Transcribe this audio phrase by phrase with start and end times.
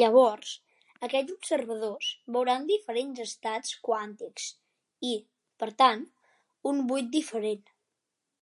[0.00, 0.50] Llavors,
[1.08, 4.50] aquests observadors veuran diferents estats quàntics
[5.14, 5.16] i,
[5.64, 6.06] per tant,
[6.74, 7.68] un buit diferent.